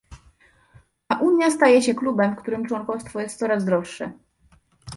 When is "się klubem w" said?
1.81-2.37